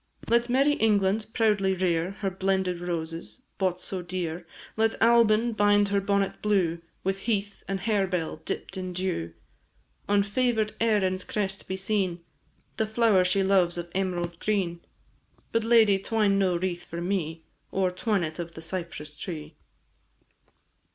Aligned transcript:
Let 0.31 0.49
merry 0.49 0.73
England 0.73 1.27
proudly 1.31 1.75
rear 1.75 2.09
Her 2.21 2.31
blended 2.31 2.79
roses, 2.81 3.43
bought 3.59 3.79
so 3.81 4.01
dear; 4.01 4.47
Let 4.75 4.99
Albin 4.99 5.53
bind 5.53 5.89
her 5.89 6.01
bonnet 6.01 6.41
blue 6.41 6.79
With 7.03 7.19
heath 7.19 7.63
and 7.67 7.79
harebell 7.81 8.37
dipp'd 8.37 8.77
in 8.77 8.93
dew. 8.93 9.31
On 10.09 10.23
favour'd 10.23 10.73
Erin's 10.79 11.23
crest 11.23 11.67
be 11.67 11.77
seen 11.77 12.21
The 12.77 12.87
flower 12.87 13.23
she 13.23 13.43
loves 13.43 13.77
of 13.77 13.91
emerald 13.93 14.39
green; 14.39 14.79
But, 15.51 15.63
lady, 15.63 15.99
twine 15.99 16.39
no 16.39 16.55
wreath 16.57 16.83
for 16.83 16.99
me, 16.99 17.43
Or 17.71 17.91
twine 17.91 18.23
it 18.23 18.39
of 18.39 18.55
the 18.55 18.61
cypress 18.63 19.19
tree! 19.19 19.53